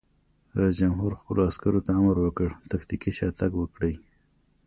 [0.59, 3.95] رئیس جمهور خپلو عسکرو ته امر وکړ؛ تکتیکي شاتګ وکړئ!